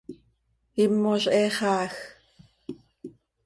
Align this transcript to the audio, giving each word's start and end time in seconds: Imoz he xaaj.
Imoz 0.83 1.23
he 1.33 1.43
xaaj. 1.57 1.95